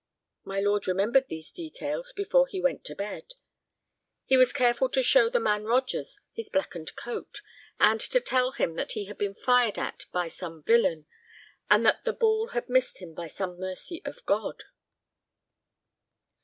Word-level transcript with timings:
My 0.43 0.59
lord 0.59 0.87
remembered 0.87 1.27
these 1.27 1.51
details 1.51 2.11
before 2.11 2.47
he 2.47 2.59
went 2.59 2.83
to 2.85 2.95
bed. 2.95 3.35
He 4.25 4.35
was 4.35 4.51
careful 4.51 4.89
to 4.89 5.03
show 5.03 5.29
the 5.29 5.39
man 5.39 5.63
Rogers 5.65 6.19
his 6.33 6.49
blackened 6.49 6.95
coat, 6.95 7.43
and 7.79 7.99
to 7.99 8.19
tell 8.19 8.53
him 8.53 8.73
that 8.77 8.93
he 8.93 9.05
had 9.05 9.19
been 9.19 9.35
fired 9.35 9.77
at 9.77 10.07
by 10.11 10.27
some 10.27 10.63
villain, 10.63 11.05
but 11.69 11.83
that 11.83 12.03
the 12.03 12.13
ball 12.13 12.47
had 12.47 12.67
missed 12.67 12.97
him 12.97 13.13
by 13.13 13.27
some 13.27 13.59
mercy 13.59 14.01
of 14.03 14.25
God. 14.25 14.63